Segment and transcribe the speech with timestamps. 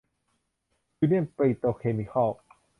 [0.99, 2.29] ยูเนี่ยน ปิโตรเคมีคอล